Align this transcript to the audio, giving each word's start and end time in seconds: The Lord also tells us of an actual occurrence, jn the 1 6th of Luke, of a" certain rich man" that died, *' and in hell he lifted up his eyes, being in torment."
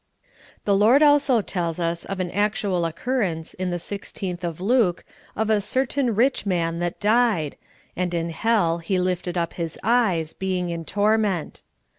The 0.65 0.75
Lord 0.75 1.03
also 1.03 1.43
tells 1.43 1.79
us 1.79 2.05
of 2.05 2.19
an 2.19 2.31
actual 2.31 2.85
occurrence, 2.85 3.53
jn 3.59 3.65
the 3.69 3.73
1 3.73 3.77
6th 3.77 4.43
of 4.43 4.59
Luke, 4.59 5.05
of 5.35 5.51
a" 5.51 5.61
certain 5.61 6.15
rich 6.15 6.43
man" 6.43 6.79
that 6.79 6.99
died, 6.99 7.55
*' 7.77 7.95
and 7.95 8.11
in 8.11 8.31
hell 8.31 8.79
he 8.79 8.97
lifted 8.97 9.37
up 9.37 9.53
his 9.53 9.77
eyes, 9.83 10.33
being 10.33 10.69
in 10.71 10.85
torment." 10.85 11.61